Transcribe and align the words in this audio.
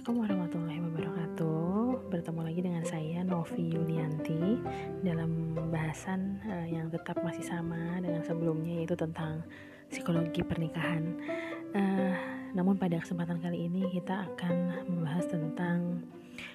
Assalamualaikum 0.00 0.32
warahmatullahi 0.32 0.80
wabarakatuh. 0.80 1.68
Bertemu 2.08 2.40
lagi 2.40 2.60
dengan 2.64 2.84
saya 2.88 3.20
Novi 3.20 3.68
Yulianti 3.68 4.56
dalam 5.04 5.52
bahasan 5.68 6.40
uh, 6.40 6.64
yang 6.64 6.88
tetap 6.88 7.20
masih 7.20 7.44
sama 7.44 8.00
dengan 8.00 8.24
sebelumnya 8.24 8.80
yaitu 8.80 8.96
tentang 8.96 9.44
psikologi 9.92 10.40
pernikahan. 10.40 11.04
Uh, 11.76 12.16
namun 12.56 12.80
pada 12.80 12.96
kesempatan 12.96 13.44
kali 13.44 13.68
ini 13.68 13.92
kita 13.92 14.24
akan 14.24 14.88
membahas 14.88 15.28
tentang 15.28 16.00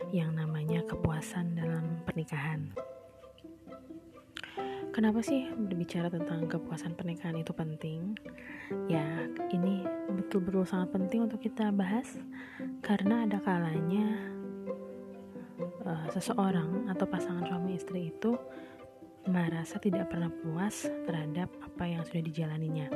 yang 0.09 0.34
namanya 0.34 0.82
kepuasan 0.89 1.54
dalam 1.54 2.02
pernikahan. 2.02 2.73
Kenapa 4.96 5.20
sih 5.20 5.52
berbicara 5.52 6.07
tentang 6.07 6.48
kepuasan 6.48 6.96
pernikahan 6.96 7.35
itu 7.35 7.52
penting? 7.52 8.16
Ya, 8.88 9.27
ini 9.52 9.74
betul-betul 10.35 10.67
sangat 10.67 10.91
penting 10.91 11.31
untuk 11.31 11.39
kita 11.39 11.71
bahas 11.71 12.20
karena 12.84 13.23
ada 13.23 13.39
kalanya 13.39 14.20
uh, 15.88 16.12
seseorang 16.12 16.91
atau 16.91 17.07
pasangan 17.07 17.48
suami 17.48 17.80
istri 17.80 18.12
itu 18.12 18.35
merasa 19.31 19.79
tidak 19.79 20.12
pernah 20.12 20.27
puas 20.27 20.91
terhadap 21.07 21.48
apa 21.63 21.88
yang 21.88 22.03
sudah 22.03 22.20
dijalaninya. 22.20 22.91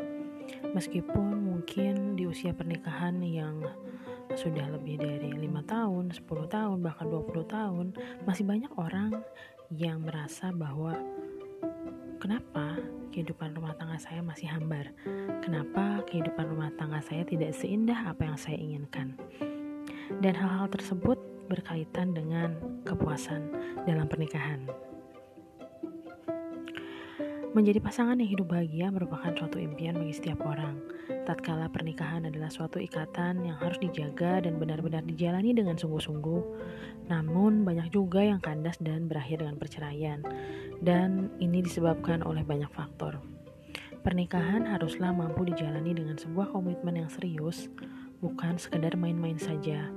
Meskipun 0.76 1.48
mungkin 1.48 2.20
di 2.20 2.28
usia 2.28 2.52
pernikahan 2.52 3.24
yang 3.24 3.64
sudah 4.36 4.76
lebih 4.76 5.00
dari 5.00 5.32
lima 5.32 5.64
tahun, 5.64 6.12
10 6.12 6.28
tahun, 6.28 6.84
bahkan 6.84 7.08
20 7.08 7.40
tahun, 7.48 7.86
masih 8.28 8.44
banyak 8.44 8.72
orang 8.76 9.16
yang 9.72 10.04
merasa 10.04 10.52
bahwa 10.52 10.92
Kenapa 12.20 12.76
kehidupan 13.20 13.52
rumah 13.52 13.76
tangga 13.76 14.00
saya 14.00 14.24
masih 14.24 14.48
hambar? 14.48 14.96
Kenapa 15.44 16.08
kehidupan 16.08 16.56
rumah 16.56 16.72
tangga 16.80 17.04
saya 17.04 17.28
tidak 17.28 17.52
seindah 17.52 18.08
apa 18.08 18.24
yang 18.24 18.40
saya 18.40 18.56
inginkan? 18.56 19.20
Dan 20.24 20.40
hal-hal 20.40 20.72
tersebut 20.72 21.20
berkaitan 21.52 22.16
dengan 22.16 22.56
kepuasan 22.88 23.52
dalam 23.84 24.08
pernikahan. 24.08 24.72
Menjadi 27.52 27.84
pasangan 27.84 28.16
yang 28.24 28.32
hidup 28.40 28.56
bahagia 28.56 28.88
merupakan 28.88 29.36
suatu 29.36 29.60
impian 29.60 30.00
bagi 30.00 30.16
setiap 30.16 30.40
orang. 30.48 30.80
Tatkala 31.28 31.68
pernikahan 31.68 32.24
adalah 32.24 32.48
suatu 32.48 32.80
ikatan 32.80 33.44
yang 33.44 33.60
harus 33.60 33.76
dijaga 33.84 34.48
dan 34.48 34.56
benar-benar 34.56 35.04
dijalani 35.04 35.52
dengan 35.52 35.76
sungguh-sungguh. 35.76 36.42
Namun 37.12 37.68
banyak 37.68 37.92
juga 37.92 38.24
yang 38.24 38.40
kandas 38.40 38.80
dan 38.80 39.12
berakhir 39.12 39.44
dengan 39.44 39.60
perceraian 39.60 40.24
dan 40.80 41.28
ini 41.44 41.64
disebabkan 41.64 42.24
oleh 42.24 42.44
banyak 42.44 42.72
faktor. 42.72 43.20
Pernikahan 44.00 44.64
haruslah 44.64 45.12
mampu 45.12 45.44
dijalani 45.44 45.92
dengan 45.92 46.16
sebuah 46.16 46.56
komitmen 46.56 47.04
yang 47.04 47.12
serius, 47.12 47.68
bukan 48.24 48.56
sekedar 48.56 48.96
main-main 48.96 49.36
saja. 49.36 49.92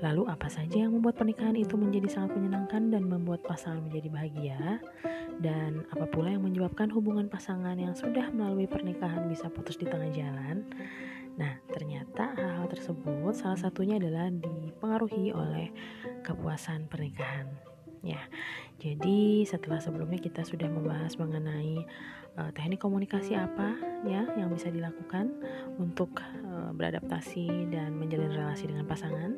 Lalu 0.00 0.24
apa 0.30 0.48
saja 0.48 0.86
yang 0.86 0.96
membuat 0.96 1.20
pernikahan 1.20 1.58
itu 1.58 1.76
menjadi 1.76 2.08
sangat 2.08 2.40
menyenangkan 2.40 2.88
dan 2.88 3.04
membuat 3.04 3.44
pasangan 3.44 3.84
menjadi 3.84 4.08
bahagia? 4.08 4.60
Dan 5.44 5.84
apa 5.92 6.06
pula 6.08 6.32
yang 6.32 6.46
menyebabkan 6.46 6.88
hubungan 6.94 7.26
pasangan 7.26 7.74
yang 7.76 7.92
sudah 7.92 8.30
melalui 8.30 8.70
pernikahan 8.70 9.28
bisa 9.28 9.50
putus 9.50 9.76
di 9.76 9.84
tengah 9.84 10.08
jalan? 10.14 10.64
Nah, 11.34 11.58
ternyata 11.68 12.32
hal-hal 12.38 12.70
tersebut 12.70 13.34
salah 13.34 13.58
satunya 13.58 13.98
adalah 13.98 14.30
dipengaruhi 14.30 15.34
oleh 15.34 15.74
kepuasan 16.22 16.86
pernikahan 16.86 17.73
ya. 18.04 18.20
Jadi 18.78 19.48
setelah 19.48 19.80
sebelumnya 19.80 20.20
kita 20.20 20.44
sudah 20.44 20.68
membahas 20.68 21.16
mengenai 21.16 21.82
uh, 22.36 22.50
teknik 22.52 22.84
komunikasi 22.84 23.32
apa 23.32 23.74
ya 24.04 24.28
yang 24.36 24.52
bisa 24.52 24.68
dilakukan 24.68 25.32
untuk 25.80 26.20
uh, 26.44 26.70
beradaptasi 26.76 27.72
dan 27.72 27.96
menjalin 27.96 28.30
relasi 28.30 28.68
dengan 28.68 28.84
pasangan. 28.84 29.32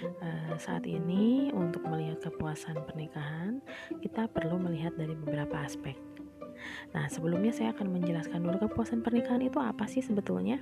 Uh, 0.00 0.56
saat 0.56 0.88
ini 0.88 1.52
untuk 1.52 1.84
melihat 1.84 2.16
kepuasan 2.24 2.72
pernikahan 2.88 3.60
kita 4.00 4.24
perlu 4.32 4.56
melihat 4.56 4.96
dari 4.96 5.12
beberapa 5.12 5.60
aspek. 5.60 5.96
Nah, 6.96 7.10
sebelumnya 7.12 7.52
saya 7.52 7.76
akan 7.76 7.92
menjelaskan 7.92 8.40
dulu 8.40 8.70
kepuasan 8.70 9.04
pernikahan 9.04 9.44
itu 9.44 9.60
apa 9.60 9.84
sih 9.84 10.00
sebetulnya. 10.00 10.56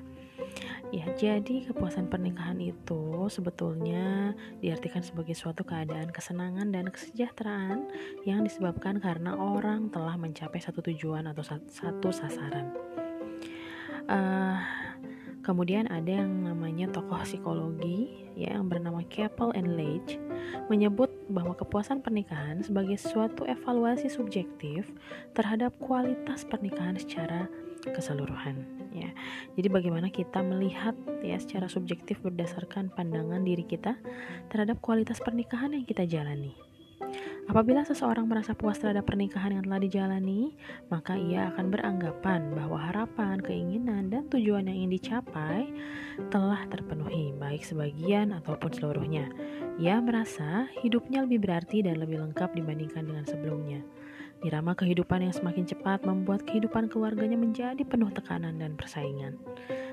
Ya, 0.93 1.09
jadi 1.17 1.73
kepuasan 1.73 2.13
pernikahan 2.13 2.61
itu 2.61 3.29
sebetulnya 3.33 4.37
diartikan 4.61 5.01
sebagai 5.01 5.33
suatu 5.33 5.65
keadaan 5.65 6.13
kesenangan 6.13 6.69
dan 6.69 6.93
kesejahteraan 6.93 7.89
yang 8.29 8.45
disebabkan 8.45 9.01
karena 9.01 9.33
orang 9.33 9.89
telah 9.89 10.21
mencapai 10.21 10.61
satu 10.61 10.85
tujuan 10.85 11.25
atau 11.33 11.41
satu 11.49 12.09
sasaran. 12.13 12.77
Uh, 14.05 14.61
kemudian 15.43 15.91
ada 15.91 16.23
yang 16.23 16.47
namanya 16.47 16.91
tokoh 16.93 17.19
psikologi 17.27 18.29
ya 18.39 18.55
yang 18.57 18.71
bernama 18.71 19.03
Keppel 19.11 19.51
and 19.59 19.75
Leitch 19.75 20.17
menyebut 20.71 21.11
bahwa 21.29 21.53
kepuasan 21.59 22.01
pernikahan 22.01 22.63
sebagai 22.63 22.97
suatu 22.97 23.43
evaluasi 23.45 24.09
subjektif 24.09 24.89
terhadap 25.35 25.75
kualitas 25.83 26.47
pernikahan 26.47 26.97
secara 26.97 27.51
keseluruhan 27.91 28.63
ya. 28.95 29.11
Jadi 29.59 29.69
bagaimana 29.73 30.13
kita 30.13 30.45
melihat 30.45 30.95
ya 31.25 31.41
secara 31.41 31.67
subjektif 31.67 32.23
berdasarkan 32.23 32.93
pandangan 32.95 33.43
diri 33.43 33.67
kita 33.67 33.99
terhadap 34.53 34.79
kualitas 34.79 35.19
pernikahan 35.19 35.75
yang 35.75 35.83
kita 35.89 36.07
jalani. 36.07 36.55
Apabila 37.51 37.83
seseorang 37.83 38.31
merasa 38.31 38.55
puas 38.55 38.79
terhadap 38.79 39.03
pernikahan 39.05 39.59
yang 39.59 39.67
telah 39.67 39.83
dijalani, 39.83 40.55
maka 40.89 41.19
ia 41.19 41.51
akan 41.51 41.75
beranggapan 41.75 42.55
bahwa 42.55 42.79
harapan, 42.79 43.43
keinginan, 43.43 44.09
dan 44.09 44.31
tujuan 44.31 44.71
yang 44.71 44.87
ingin 44.87 44.93
dicapai 44.97 45.67
telah 46.31 46.63
terpenuhi, 46.71 47.35
baik 47.35 47.67
sebagian 47.67 48.31
ataupun 48.39 48.71
seluruhnya. 48.71 49.27
Ia 49.83 49.99
merasa 49.99 50.71
hidupnya 50.81 51.27
lebih 51.27 51.43
berarti 51.43 51.83
dan 51.83 51.99
lebih 51.99 52.23
lengkap 52.23 52.55
dibandingkan 52.55 53.11
dengan 53.11 53.27
sebelumnya. 53.27 53.83
Irama 54.43 54.75
kehidupan 54.75 55.23
yang 55.23 55.31
semakin 55.31 55.71
cepat 55.71 56.03
membuat 56.03 56.43
kehidupan 56.43 56.91
keluarganya 56.91 57.39
menjadi 57.39 57.79
penuh 57.87 58.11
tekanan 58.11 58.59
dan 58.59 58.75
persaingan. 58.75 59.39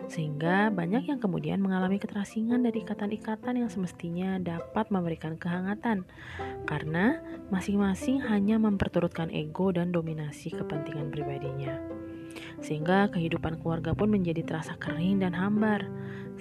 Sehingga 0.10 0.74
banyak 0.74 1.06
yang 1.06 1.22
kemudian 1.22 1.62
mengalami 1.62 2.02
keterasingan 2.02 2.66
dari 2.66 2.82
ikatan-ikatan 2.82 3.62
yang 3.62 3.70
semestinya 3.70 4.42
dapat 4.42 4.90
memberikan 4.90 5.38
kehangatan 5.38 6.02
karena 6.66 7.22
masing-masing 7.54 8.26
hanya 8.26 8.58
memperturutkan 8.58 9.30
ego 9.30 9.70
dan 9.70 9.94
dominasi 9.94 10.50
kepentingan 10.50 11.14
pribadinya. 11.14 11.78
Sehingga 12.66 13.14
kehidupan 13.14 13.62
keluarga 13.62 13.94
pun 13.94 14.10
menjadi 14.10 14.42
terasa 14.42 14.74
kering 14.82 15.22
dan 15.22 15.38
hambar, 15.38 15.86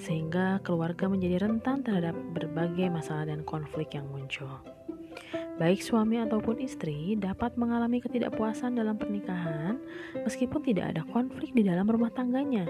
sehingga 0.00 0.64
keluarga 0.64 1.12
menjadi 1.12 1.44
rentan 1.44 1.84
terhadap 1.84 2.16
berbagai 2.32 2.88
masalah 2.88 3.28
dan 3.28 3.44
konflik 3.44 3.92
yang 3.92 4.08
muncul. 4.08 4.64
Baik 5.58 5.82
suami 5.82 6.22
ataupun 6.22 6.62
istri 6.62 7.18
dapat 7.18 7.58
mengalami 7.58 7.98
ketidakpuasan 7.98 8.78
dalam 8.78 8.94
pernikahan 8.94 9.82
meskipun 10.22 10.62
tidak 10.62 10.94
ada 10.94 11.02
konflik 11.10 11.50
di 11.50 11.66
dalam 11.66 11.90
rumah 11.90 12.14
tangganya. 12.14 12.66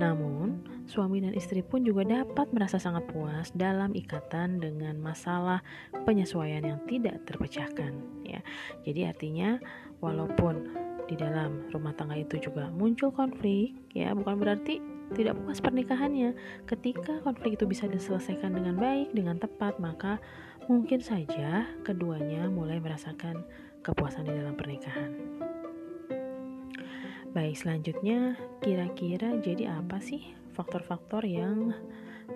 Namun, 0.00 0.64
suami 0.88 1.20
dan 1.20 1.36
istri 1.36 1.60
pun 1.60 1.84
juga 1.84 2.06
dapat 2.06 2.48
merasa 2.54 2.80
sangat 2.80 3.04
puas 3.12 3.52
dalam 3.52 3.92
ikatan 3.92 4.56
dengan 4.62 4.96
masalah 4.96 5.60
penyesuaian 6.08 6.64
yang 6.64 6.80
tidak 6.88 7.20
terpecahkan, 7.28 7.92
ya. 8.24 8.40
Jadi 8.88 9.04
artinya 9.04 9.60
walaupun 10.00 10.72
di 11.10 11.18
dalam 11.18 11.68
rumah 11.74 11.92
tangga 11.92 12.16
itu 12.16 12.40
juga 12.40 12.72
muncul 12.72 13.12
konflik, 13.12 13.76
ya, 13.92 14.16
bukan 14.16 14.40
berarti 14.40 14.80
tidak 15.12 15.36
puas 15.44 15.60
pernikahannya. 15.60 16.32
Ketika 16.64 17.20
konflik 17.20 17.60
itu 17.60 17.68
bisa 17.68 17.84
diselesaikan 17.84 18.56
dengan 18.56 18.80
baik, 18.80 19.12
dengan 19.12 19.36
tepat, 19.36 19.76
maka 19.76 20.16
mungkin 20.70 21.02
saja 21.02 21.66
keduanya 21.82 22.46
mulai 22.46 22.78
merasakan 22.78 23.42
kepuasan 23.82 24.26
di 24.26 24.32
dalam 24.34 24.54
pernikahan. 24.54 25.10
Baik, 27.32 27.56
selanjutnya 27.56 28.36
kira-kira 28.60 29.40
jadi 29.40 29.80
apa 29.80 29.98
sih 29.98 30.20
faktor-faktor 30.52 31.24
yang 31.24 31.72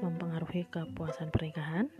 mempengaruhi 0.00 0.64
kepuasan 0.72 1.28
pernikahan? 1.28 1.92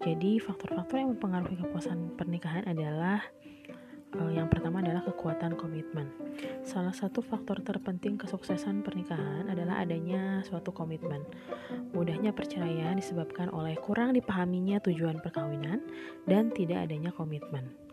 Jadi, 0.00 0.40
faktor-faktor 0.40 1.02
yang 1.04 1.10
mempengaruhi 1.18 1.58
kepuasan 1.60 2.16
pernikahan 2.16 2.64
adalah 2.64 3.20
yang 4.16 4.48
pertama 4.48 4.80
adalah 4.80 5.04
kekuatan 5.04 5.58
komitmen. 5.58 6.08
Salah 6.64 6.96
satu 6.96 7.20
faktor 7.20 7.60
terpenting 7.60 8.16
kesuksesan 8.16 8.80
pernikahan 8.80 9.44
adalah 9.50 9.84
adanya 9.84 10.40
suatu 10.46 10.72
komitmen. 10.72 11.20
Mudahnya 11.92 12.32
perceraian 12.32 12.96
disebabkan 12.96 13.52
oleh 13.52 13.76
kurang 13.76 14.16
dipahaminya 14.16 14.80
tujuan 14.80 15.20
perkawinan 15.20 15.84
dan 16.24 16.48
tidak 16.54 16.88
adanya 16.88 17.12
komitmen. 17.12 17.87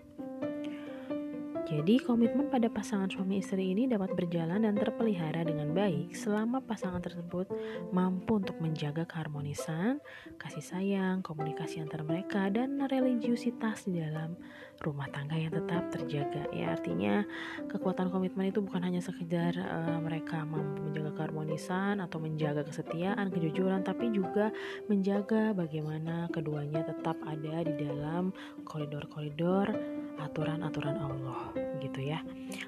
Jadi, 1.66 1.98
komitmen 1.98 2.46
pada 2.54 2.70
pasangan 2.70 3.10
suami 3.10 3.42
istri 3.42 3.74
ini 3.74 3.90
dapat 3.90 4.14
berjalan 4.14 4.70
dan 4.70 4.78
terpelihara 4.78 5.42
dengan 5.42 5.74
baik 5.74 6.14
selama 6.14 6.62
pasangan 6.62 7.02
tersebut 7.02 7.50
mampu 7.90 8.38
untuk 8.38 8.54
menjaga 8.62 9.02
keharmonisan, 9.10 9.98
kasih 10.38 10.62
sayang, 10.62 11.26
komunikasi 11.26 11.82
antar 11.82 12.06
mereka, 12.06 12.54
dan 12.54 12.86
religiusitas 12.86 13.90
di 13.90 13.98
dalam 13.98 14.38
rumah 14.86 15.10
tangga 15.10 15.42
yang 15.42 15.58
tetap 15.58 15.90
terjaga. 15.90 16.46
Ya, 16.54 16.78
artinya 16.78 17.26
kekuatan 17.66 18.14
komitmen 18.14 18.54
itu 18.54 18.62
bukan 18.62 18.86
hanya 18.86 19.02
sekedar 19.02 19.58
uh, 19.58 19.98
mereka 20.06 20.46
mampu 20.46 20.86
menjaga 20.86 21.18
keharmonisan 21.18 21.98
atau 21.98 22.22
menjaga 22.22 22.62
kesetiaan, 22.62 23.34
kejujuran, 23.34 23.82
tapi 23.82 24.14
juga 24.14 24.54
menjaga 24.86 25.58
bagaimana 25.58 26.30
keduanya 26.30 26.86
tetap 26.86 27.18
ada 27.26 27.66
di 27.66 27.74
dalam 27.74 28.30
koridor-koridor 28.70 29.95
aturan-aturan 30.20 30.98
Allah 30.98 31.52
gitu 31.80 32.02
ya. 32.02 32.20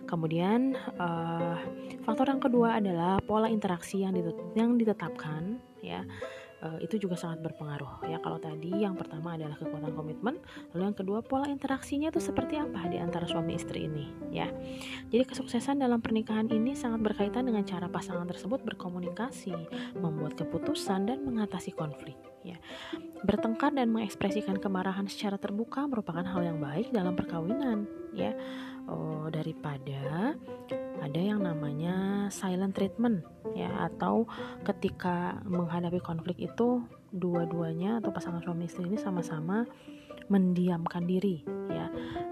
Kemudian 0.07 0.75
uh, 0.99 1.57
faktor 2.03 2.31
yang 2.31 2.41
kedua 2.44 2.79
adalah 2.79 3.19
pola 3.23 3.47
interaksi 3.51 4.03
yang 4.03 4.15
yang 4.55 4.75
ditetapkan 4.75 5.59
ya. 5.83 6.03
Uh, 6.67 6.83
itu 6.83 6.99
juga 6.99 7.15
sangat 7.15 7.39
berpengaruh. 7.47 8.03
Ya 8.11 8.19
kalau 8.19 8.43
tadi 8.43 8.75
yang 8.75 8.99
pertama 8.99 9.39
adalah 9.39 9.55
kekuatan 9.55 9.95
komitmen 9.95 10.35
lalu 10.75 10.91
yang 10.91 10.97
kedua 10.97 11.23
pola 11.23 11.47
interaksinya 11.47 12.11
itu 12.11 12.19
seperti 12.19 12.59
apa 12.59 12.91
di 12.91 12.99
antara 12.99 13.23
suami 13.23 13.55
istri 13.55 13.87
ini 13.87 14.11
ya. 14.35 14.51
Jadi 15.07 15.23
kesuksesan 15.23 15.79
dalam 15.79 16.03
pernikahan 16.03 16.51
ini 16.51 16.75
sangat 16.75 17.07
berkaitan 17.07 17.47
dengan 17.47 17.63
cara 17.63 17.87
pasangan 17.87 18.27
tersebut 18.27 18.67
berkomunikasi 18.67 19.55
membuat 19.95 20.35
keputusan 20.35 21.07
dan 21.07 21.23
mengatasi 21.23 21.71
konflik 21.71 22.19
ya. 22.43 22.57
Bertengkar 23.23 23.71
dan 23.71 23.87
mengekspresikan 23.91 24.59
kemarahan 24.59 25.07
secara 25.07 25.39
terbuka 25.39 25.87
merupakan 25.87 26.23
hal 26.23 26.41
yang 26.43 26.59
baik 26.59 26.91
dalam 26.95 27.15
perkawinan, 27.17 27.87
ya. 28.13 28.35
Oh, 28.88 29.28
daripada 29.28 30.34
ada 31.04 31.19
yang 31.19 31.44
namanya 31.44 32.28
silent 32.31 32.74
treatment, 32.74 33.22
ya, 33.51 33.69
atau 33.92 34.24
ketika 34.63 35.44
menghadapi 35.44 36.00
konflik 36.00 36.39
itu 36.39 36.84
dua-duanya 37.12 38.00
atau 38.00 38.12
pasangan 38.16 38.44
suami 38.44 38.68
istri 38.68 38.88
ini 38.88 38.95
sama-sama 39.00 39.68
mendiamkan 40.27 41.03
diri 41.07 41.44
ya. 41.71 41.88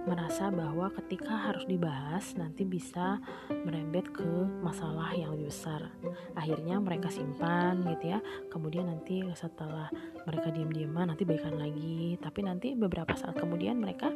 Merasa 0.06 0.54
bahwa 0.54 0.94
ketika 1.02 1.50
harus 1.50 1.66
dibahas 1.66 2.38
nanti 2.38 2.62
bisa 2.62 3.18
merembet 3.66 4.06
ke 4.14 4.28
masalah 4.62 5.10
yang 5.18 5.34
lebih 5.34 5.50
besar. 5.50 5.90
Akhirnya 6.38 6.78
mereka 6.78 7.10
simpan 7.10 7.82
gitu 7.90 8.14
ya. 8.14 8.20
Kemudian 8.54 8.86
nanti 8.86 9.26
setelah 9.34 9.90
mereka 10.30 10.54
diam-diaman 10.54 11.10
nanti 11.16 11.26
baikan 11.26 11.58
lagi. 11.58 12.22
Tapi 12.22 12.40
nanti 12.46 12.78
beberapa 12.78 13.18
saat 13.18 13.34
kemudian 13.34 13.82
mereka 13.82 14.14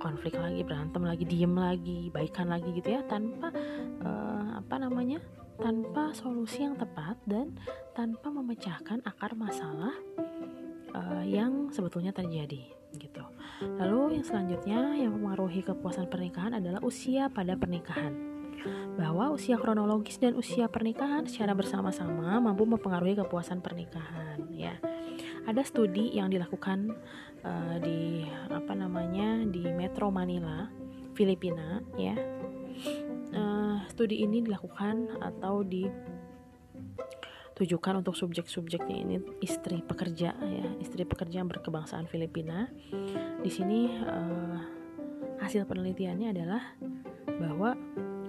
konflik 0.00 0.40
lagi 0.40 0.64
berantem 0.64 1.04
lagi 1.04 1.24
diem 1.28 1.52
lagi 1.52 2.08
baikan 2.08 2.48
lagi 2.48 2.72
gitu 2.72 2.88
ya. 2.88 3.04
Tanpa 3.04 3.52
uh, 4.00 4.56
apa 4.56 4.74
namanya 4.80 5.20
tanpa 5.60 6.16
solusi 6.16 6.64
yang 6.64 6.80
tepat 6.80 7.20
dan 7.28 7.52
tanpa 7.92 8.32
memecahkan 8.32 9.04
akar 9.04 9.36
masalah 9.36 9.92
uh, 10.96 11.24
yang 11.28 11.68
sebetulnya 11.68 12.16
terjadi 12.16 12.79
gitu. 12.96 13.22
Lalu 13.60 14.20
yang 14.20 14.24
selanjutnya 14.24 14.80
yang 14.96 15.12
mempengaruhi 15.14 15.60
kepuasan 15.62 16.08
pernikahan 16.08 16.56
adalah 16.56 16.80
usia 16.80 17.28
pada 17.28 17.54
pernikahan. 17.54 18.16
Bahwa 18.96 19.32
usia 19.32 19.56
kronologis 19.56 20.20
dan 20.20 20.36
usia 20.36 20.68
pernikahan 20.68 21.24
secara 21.24 21.56
bersama-sama 21.56 22.36
mampu 22.40 22.68
mempengaruhi 22.68 23.16
kepuasan 23.16 23.64
pernikahan 23.64 24.44
ya. 24.52 24.76
Ada 25.48 25.64
studi 25.64 26.12
yang 26.12 26.28
dilakukan 26.28 26.92
uh, 27.44 27.76
di 27.80 28.28
apa 28.52 28.76
namanya 28.76 29.40
di 29.48 29.64
Metro 29.72 30.12
Manila, 30.12 30.68
Filipina 31.16 31.80
ya. 31.96 32.16
Uh, 33.30 33.80
studi 33.88 34.26
ini 34.26 34.44
dilakukan 34.44 35.20
atau 35.24 35.64
di 35.64 35.88
tujukan 37.60 38.00
untuk 38.00 38.16
subjek-subjeknya 38.16 38.96
ini 38.96 39.16
istri 39.44 39.84
pekerja 39.84 40.32
ya 40.32 40.68
istri 40.80 41.04
pekerja 41.04 41.44
yang 41.44 41.50
berkebangsaan 41.52 42.08
Filipina. 42.08 42.72
Di 43.44 43.50
sini 43.52 44.00
uh, 44.00 44.56
hasil 45.44 45.68
penelitiannya 45.68 46.28
adalah 46.32 46.62
bahwa 47.36 47.76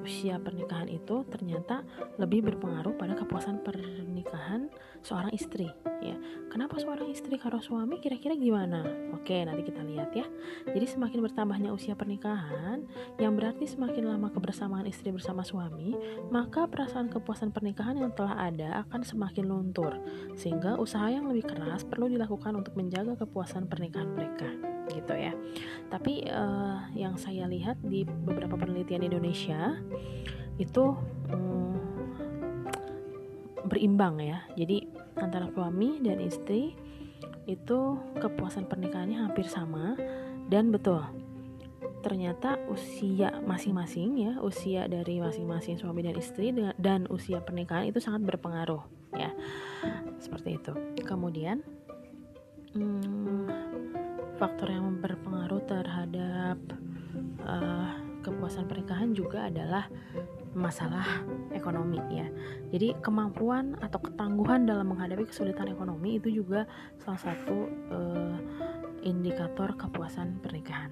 usia 0.04 0.36
pernikahan 0.42 0.92
itu 0.92 1.24
ternyata 1.30 1.86
lebih 2.20 2.44
berpengaruh 2.52 2.98
pada 2.98 3.14
kepuasan 3.16 3.64
pernikahan 3.64 4.68
seorang 5.02 5.34
istri 5.34 5.70
ya. 6.02 6.18
Kenapa 6.52 6.76
seorang 6.82 7.08
istri 7.14 7.40
karo 7.40 7.64
suami? 7.64 8.02
Kira-kira 8.04 8.36
gimana? 8.36 8.84
Oke 9.16 9.42
nanti 9.46 9.64
kita 9.66 9.82
lihat 9.86 10.12
ya. 10.12 10.26
Jadi 10.68 10.86
semakin 10.86 11.20
bertambahnya 11.24 11.70
usia 11.72 11.94
pernikahan 11.96 12.86
yang 13.22 13.38
berarti 13.38 13.70
semakin 13.70 14.10
lama 14.10 14.34
kebersamaan 14.34 14.86
istri 14.90 15.14
bersama 15.14 15.46
suami 15.46 15.96
maka 16.30 16.68
perasaan 16.68 17.08
kepuasan 17.08 17.54
pernikahan 17.54 17.98
yang 17.98 18.12
telah 18.12 18.36
ada 18.36 18.84
akan 18.88 19.02
semakin 19.06 19.46
luntur 19.48 19.96
sehingga 20.36 20.76
usaha 20.76 21.08
yang 21.08 21.30
lebih 21.30 21.48
keras 21.50 21.86
perlu 21.86 22.10
dilakukan 22.10 22.58
untuk 22.58 22.76
menjaga 22.76 23.16
kepuasan 23.22 23.70
pernikahan 23.70 24.12
mereka 24.12 24.50
gitu 24.92 25.14
ya. 25.16 25.34
Tapi 25.88 26.28
uh, 26.28 26.92
yang 26.98 27.16
saya 27.16 27.48
lihat 27.48 27.80
di 27.80 28.04
beberapa 28.04 28.60
penelitian 28.60 29.08
Indonesia 29.08 29.80
itu 30.60 30.94
um, 31.32 31.71
berimbang 33.66 34.22
ya. 34.22 34.46
Jadi 34.56 34.88
antara 35.18 35.50
suami 35.52 36.02
dan 36.02 36.22
istri 36.22 36.74
itu 37.50 37.80
kepuasan 38.18 38.70
pernikahannya 38.70 39.28
hampir 39.28 39.46
sama. 39.50 39.96
Dan 40.52 40.74
betul 40.74 41.02
ternyata 42.02 42.58
usia 42.66 43.30
masing-masing 43.46 44.18
ya 44.18 44.34
usia 44.42 44.90
dari 44.90 45.22
masing-masing 45.22 45.78
suami 45.78 46.02
dan 46.02 46.18
istri 46.18 46.50
dan 46.82 47.06
usia 47.14 47.46
pernikahan 47.46 47.86
itu 47.86 48.02
sangat 48.02 48.26
berpengaruh 48.26 48.82
ya. 49.14 49.32
Seperti 50.18 50.58
itu. 50.58 50.74
Kemudian 51.06 51.62
hmm, 52.74 53.46
faktor 54.42 54.74
yang 54.74 54.98
berpengaruh 54.98 55.62
terhadap 55.70 56.58
uh, 57.46 57.94
kepuasan 58.26 58.66
pernikahan 58.66 59.14
juga 59.14 59.50
adalah 59.50 59.86
masalah 60.52 61.24
ekonomi 61.56 62.00
ya. 62.12 62.28
Jadi 62.72 62.96
kemampuan 63.00 63.80
atau 63.80 64.00
ketangguhan 64.04 64.68
dalam 64.68 64.92
menghadapi 64.92 65.28
kesulitan 65.28 65.72
ekonomi 65.72 66.20
itu 66.20 66.44
juga 66.44 66.68
salah 67.00 67.22
satu 67.22 67.58
uh, 67.92 68.36
indikator 69.08 69.74
kepuasan 69.80 70.44
pernikahan. 70.44 70.92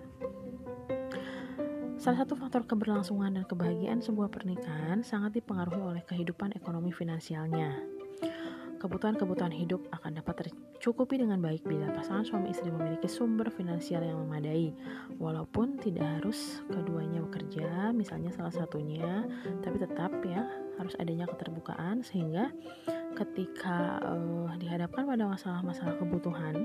Salah 2.00 2.24
satu 2.24 2.40
faktor 2.40 2.64
keberlangsungan 2.64 3.36
dan 3.36 3.44
kebahagiaan 3.44 4.00
sebuah 4.00 4.32
pernikahan 4.32 5.04
sangat 5.04 5.36
dipengaruhi 5.36 5.84
oleh 5.84 6.04
kehidupan 6.08 6.56
ekonomi 6.56 6.96
finansialnya. 6.96 7.99
Kebutuhan-kebutuhan 8.80 9.52
hidup 9.52 9.84
akan 9.92 10.24
dapat 10.24 10.48
tercukupi 10.48 11.20
dengan 11.20 11.44
baik 11.44 11.68
bila 11.68 11.92
pasangan 11.92 12.24
suami 12.24 12.56
istri 12.56 12.72
memiliki 12.72 13.12
sumber 13.12 13.52
finansial 13.52 14.00
yang 14.00 14.24
memadai. 14.24 14.72
Walaupun 15.20 15.76
tidak 15.84 16.08
harus 16.20 16.64
keduanya 16.72 17.20
bekerja, 17.28 17.92
misalnya 17.92 18.32
salah 18.32 18.56
satunya, 18.56 19.28
tapi 19.60 19.84
tetap 19.84 20.16
ya 20.24 20.48
harus 20.80 20.96
adanya 20.96 21.28
keterbukaan 21.28 22.00
sehingga 22.08 22.56
ketika 23.20 24.00
uh, 24.00 24.56
dihadapkan 24.56 25.04
pada 25.04 25.28
masalah-masalah 25.28 26.00
kebutuhan 26.00 26.56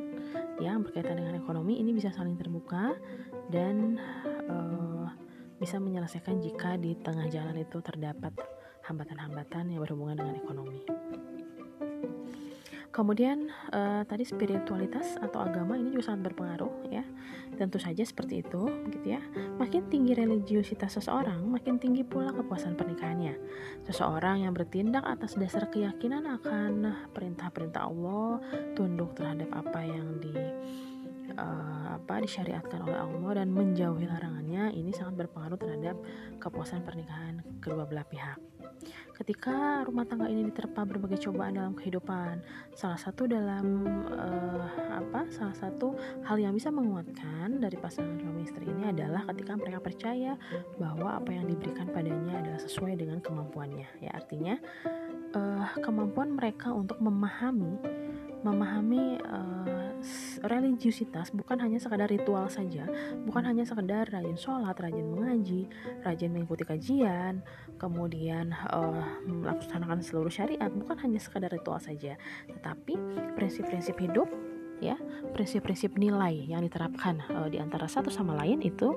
yang 0.62 0.87
berkaitan 0.87 1.18
dengan 1.18 1.35
ekonomi 1.35 1.83
ini 1.83 1.90
bisa 1.90 2.14
saling 2.14 2.38
terbuka 2.38 2.94
dan 3.50 3.99
uh, 4.47 5.11
bisa 5.59 5.83
menyelesaikan 5.83 6.38
jika 6.38 6.78
di 6.78 6.94
tengah 7.02 7.26
jalan 7.26 7.59
itu 7.59 7.83
terdapat 7.83 8.38
hambatan-hambatan 8.87 9.75
yang 9.75 9.83
berhubungan 9.83 10.23
dengan 10.23 10.35
ekonomi. 10.38 10.78
Kemudian 12.95 13.51
uh, 13.75 14.07
tadi 14.07 14.23
spiritualitas 14.23 15.19
atau 15.19 15.43
agama 15.43 15.75
ini 15.75 15.91
juga 15.91 16.15
sangat 16.15 16.31
berpengaruh 16.31 16.95
ya. 16.95 17.03
Tentu 17.59 17.83
saja 17.83 18.07
seperti 18.07 18.47
itu 18.47 18.71
gitu 18.87 19.19
ya. 19.19 19.21
Makin 19.59 19.91
tinggi 19.91 20.15
religiusitas 20.15 20.95
seseorang, 21.03 21.43
makin 21.43 21.83
tinggi 21.83 22.07
pula 22.07 22.31
kepuasan 22.31 22.79
pernikahannya. 22.79 23.35
Seseorang 23.91 24.47
yang 24.47 24.55
bertindak 24.55 25.03
atas 25.03 25.35
dasar 25.35 25.67
keyakinan 25.75 26.23
akan 26.39 26.95
perintah-perintah 27.11 27.83
Allah, 27.83 28.39
tunduk 28.79 29.19
terhadap 29.19 29.51
apa 29.51 29.83
yang 29.83 30.23
di 30.23 30.31
uh, 31.35 31.97
apa 31.97 32.21
disyariatkan 32.21 32.85
oleh 32.85 32.99
Allah 33.00 33.33
dan 33.43 33.49
menjauhi 33.50 34.04
larangannya 34.04 34.75
ini 34.76 34.93
sangat 34.93 35.25
berpengaruh 35.25 35.59
terhadap 35.59 35.97
kepuasan 36.37 36.85
pernikahan 36.85 37.40
kedua 37.64 37.88
belah 37.88 38.04
pihak. 38.04 38.38
Ketika 39.14 39.87
rumah 39.87 40.02
tangga 40.04 40.26
ini 40.26 40.50
diterpa 40.50 40.83
berbagai 40.83 41.23
cobaan 41.23 41.54
dalam 41.54 41.73
kehidupan, 41.78 42.43
salah 42.75 42.99
satu 42.99 43.31
dalam 43.31 43.87
uh, 44.11 44.66
apa? 44.90 45.31
Salah 45.31 45.54
satu 45.54 45.95
hal 46.26 46.37
yang 46.43 46.52
bisa 46.52 46.75
menguatkan 46.75 47.62
dari 47.62 47.78
pasangan 47.78 48.19
suami 48.19 48.43
istri 48.43 48.66
ini 48.66 48.90
adalah 48.90 49.23
ketika 49.31 49.54
mereka 49.54 49.78
percaya 49.78 50.35
bahwa 50.83 51.14
apa 51.14 51.31
yang 51.31 51.47
diberikan 51.47 51.87
padanya 51.95 52.43
adalah 52.43 52.59
sesuai 52.59 52.99
dengan 52.99 53.23
kemampuannya. 53.23 53.87
Ya, 54.02 54.11
artinya 54.19 54.59
uh, 55.38 55.71
kemampuan 55.78 56.35
mereka 56.35 56.75
untuk 56.75 56.99
memahami 56.99 57.78
memahami 58.45 59.16
uh, 59.25 59.84
religiusitas 60.44 61.32
bukan 61.32 61.61
hanya 61.61 61.80
sekadar 61.80 62.08
ritual 62.11 62.46
saja, 62.50 62.87
bukan 63.25 63.44
hanya 63.44 63.64
sekadar 63.64 64.08
rajin 64.08 64.37
sholat, 64.37 64.76
rajin 64.76 65.06
mengaji, 65.06 65.66
rajin 66.04 66.30
mengikuti 66.32 66.64
kajian, 66.64 67.40
kemudian 67.80 68.52
uh, 68.70 69.23
melaksanakan 69.26 70.04
seluruh 70.04 70.32
syariat, 70.32 70.68
bukan 70.70 70.96
hanya 71.00 71.20
sekadar 71.20 71.50
ritual 71.50 71.80
saja, 71.80 72.18
tetapi 72.50 72.96
prinsip-prinsip 73.34 73.96
hidup 74.00 74.28
ya, 74.78 74.99
prinsip-prinsip 75.32 75.96
nilai 75.96 76.49
yang 76.49 76.62
diterapkan 76.64 77.25
uh, 77.32 77.49
di 77.49 77.58
antara 77.58 77.88
satu 77.88 78.12
sama 78.12 78.37
lain 78.38 78.61
itu 78.61 78.96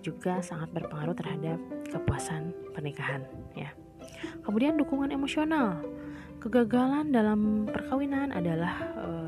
juga 0.00 0.38
sangat 0.44 0.70
berpengaruh 0.70 1.16
terhadap 1.16 1.58
kepuasan 1.90 2.54
pernikahan 2.76 3.24
ya. 3.56 3.72
Kemudian 4.44 4.78
dukungan 4.78 5.10
emosional 5.10 5.82
Kegagalan 6.36 7.10
dalam 7.10 7.66
perkawinan 7.66 8.30
adalah 8.30 8.74
uh, 8.94 9.25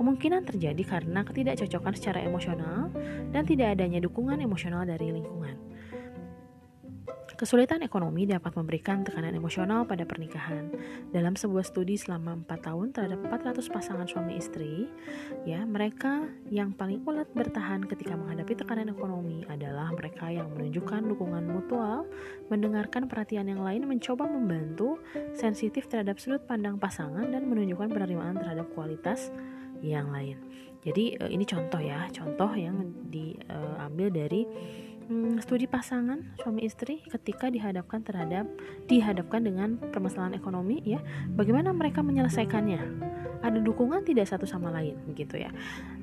kemungkinan 0.00 0.48
terjadi 0.48 0.80
karena 0.88 1.20
ketidakcocokan 1.20 1.92
secara 1.92 2.24
emosional 2.24 2.88
dan 3.36 3.44
tidak 3.44 3.76
adanya 3.76 4.00
dukungan 4.00 4.40
emosional 4.40 4.88
dari 4.88 5.12
lingkungan. 5.12 5.60
Kesulitan 7.40 7.80
ekonomi 7.80 8.28
dapat 8.28 8.52
memberikan 8.52 9.00
tekanan 9.00 9.32
emosional 9.32 9.88
pada 9.88 10.04
pernikahan. 10.04 10.68
Dalam 11.08 11.40
sebuah 11.40 11.64
studi 11.64 11.96
selama 11.96 12.36
4 12.44 12.68
tahun 12.68 12.92
terhadap 12.92 13.16
400 13.32 13.64
pasangan 13.72 14.04
suami 14.04 14.36
istri, 14.36 14.84
ya, 15.48 15.64
mereka 15.64 16.28
yang 16.52 16.76
paling 16.76 17.00
ulet 17.08 17.24
bertahan 17.32 17.88
ketika 17.88 18.12
menghadapi 18.12 18.52
tekanan 18.60 18.92
ekonomi 18.92 19.48
adalah 19.48 19.88
mereka 19.88 20.28
yang 20.28 20.52
menunjukkan 20.52 21.00
dukungan 21.16 21.48
mutual, 21.48 22.04
mendengarkan 22.52 23.08
perhatian 23.08 23.48
yang 23.48 23.64
lain, 23.64 23.88
mencoba 23.88 24.28
membantu, 24.28 25.00
sensitif 25.32 25.88
terhadap 25.88 26.20
sudut 26.20 26.44
pandang 26.44 26.76
pasangan 26.76 27.24
dan 27.24 27.48
menunjukkan 27.48 27.88
penerimaan 27.88 28.36
terhadap 28.36 28.68
kualitas 28.76 29.32
yang 29.82 30.12
lain. 30.12 30.38
Jadi 30.80 31.16
eh, 31.20 31.30
ini 31.30 31.44
contoh 31.44 31.80
ya, 31.80 32.08
contoh 32.12 32.50
yang 32.56 32.88
diambil 33.12 34.08
dari 34.08 34.48
hmm, 35.08 35.42
studi 35.44 35.68
pasangan 35.68 36.36
suami 36.40 36.64
istri 36.64 37.04
ketika 37.04 37.52
dihadapkan 37.52 38.00
terhadap 38.00 38.48
dihadapkan 38.88 39.44
dengan 39.44 39.76
permasalahan 39.76 40.36
ekonomi 40.36 40.80
ya. 40.84 41.00
Bagaimana 41.36 41.74
mereka 41.76 42.00
menyelesaikannya? 42.00 43.08
Ada 43.40 43.56
dukungan 43.64 44.04
tidak 44.04 44.28
satu 44.28 44.44
sama 44.44 44.68
lain 44.68 45.00
gitu 45.16 45.40
ya. 45.40 45.48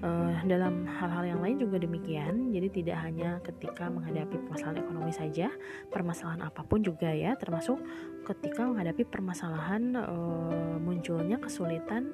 Uh, 0.02 0.34
dalam 0.50 0.90
hal-hal 0.90 1.38
yang 1.38 1.42
lain 1.46 1.62
juga 1.62 1.78
demikian. 1.78 2.50
Jadi 2.50 2.82
tidak 2.82 2.98
hanya 3.06 3.38
ketika 3.46 3.94
menghadapi 3.94 4.42
permasalahan 4.42 4.82
ekonomi 4.82 5.14
saja 5.14 5.48
permasalahan 5.94 6.44
apa 6.44 6.66
pun 6.66 6.84
juga 6.84 7.08
ya 7.14 7.38
termasuk 7.38 7.80
ketika 8.26 8.68
menghadapi 8.68 9.08
permasalahan 9.08 9.96
uh, 9.96 10.76
munculnya 10.82 11.40
kesulitan 11.40 12.12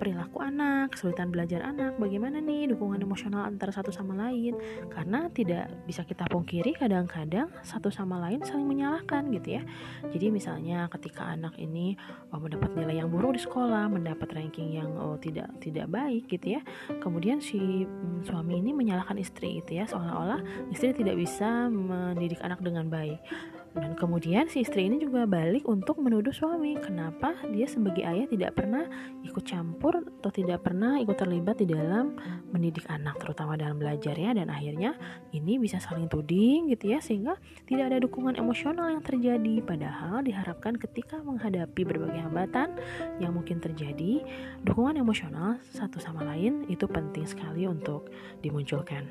perilaku 0.00 0.40
anak, 0.40 0.96
kesulitan 0.96 1.28
belajar 1.28 1.60
anak, 1.60 2.00
bagaimana 2.00 2.40
nih 2.40 2.72
dukungan 2.72 3.04
emosional 3.04 3.44
antara 3.44 3.68
satu 3.68 3.92
sama 3.92 4.16
lain. 4.16 4.56
Karena 4.88 5.28
tidak 5.28 5.68
bisa 5.84 6.08
kita 6.08 6.24
pungkiri 6.32 6.72
kadang-kadang 6.72 7.52
satu 7.60 7.92
sama 7.92 8.16
lain 8.24 8.40
saling 8.40 8.64
menyalahkan 8.64 9.28
gitu 9.36 9.60
ya. 9.60 9.62
Jadi 10.08 10.32
misalnya 10.32 10.88
ketika 10.88 11.28
anak 11.28 11.52
ini 11.60 12.00
oh, 12.32 12.40
mendapat 12.40 12.72
nilai 12.72 13.04
yang 13.04 13.12
buruk 13.12 13.36
di 13.36 13.42
sekolah, 13.44 13.92
mendapat 13.92 14.32
ranking 14.32 14.72
yang 14.72 14.88
oh, 14.96 15.20
tidak 15.20 15.52
tidak 15.60 15.92
baik 15.92 16.24
gitu 16.32 16.56
ya. 16.56 16.60
Kemudian 17.04 17.44
si 17.44 17.84
mm, 17.84 18.24
suami 18.24 18.64
ini 18.64 18.72
menyalahkan 18.72 19.20
istri 19.20 19.60
gitu 19.60 19.76
ya, 19.76 19.84
seolah-olah 19.84 20.72
istri 20.72 20.96
tidak 20.96 21.20
bisa 21.20 21.68
mendidik 21.68 22.40
anak 22.40 22.64
dengan 22.64 22.88
baik. 22.88 23.20
Dan 23.70 23.94
kemudian 23.94 24.50
si 24.50 24.66
istri 24.66 24.90
ini 24.90 24.98
juga 24.98 25.30
balik 25.30 25.62
untuk 25.70 26.02
menuduh 26.02 26.34
suami 26.34 26.74
kenapa 26.82 27.38
dia 27.54 27.70
sebagai 27.70 28.02
ayah 28.02 28.26
tidak 28.26 28.58
pernah 28.58 28.82
ikut 29.22 29.46
campur 29.46 30.02
atau 30.20 30.30
tidak 30.34 30.66
pernah 30.66 30.98
ikut 30.98 31.14
terlibat 31.14 31.62
di 31.62 31.70
dalam 31.70 32.18
mendidik 32.50 32.82
anak 32.90 33.22
terutama 33.22 33.54
dalam 33.54 33.78
belajar 33.78 34.18
ya 34.18 34.34
dan 34.34 34.50
akhirnya 34.50 34.98
ini 35.30 35.62
bisa 35.62 35.78
saling 35.78 36.10
tuding 36.10 36.66
gitu 36.74 36.90
ya 36.90 36.98
sehingga 36.98 37.38
tidak 37.70 37.94
ada 37.94 37.98
dukungan 38.02 38.34
emosional 38.34 38.90
yang 38.90 39.06
terjadi 39.06 39.62
padahal 39.62 40.26
diharapkan 40.26 40.74
ketika 40.74 41.22
menghadapi 41.22 41.86
berbagai 41.86 42.26
hambatan 42.26 42.74
yang 43.22 43.38
mungkin 43.38 43.62
terjadi 43.62 44.26
dukungan 44.66 44.98
emosional 44.98 45.62
satu 45.70 46.02
sama 46.02 46.26
lain 46.26 46.66
itu 46.66 46.90
penting 46.90 47.22
sekali 47.22 47.70
untuk 47.70 48.10
dimunculkan. 48.42 49.06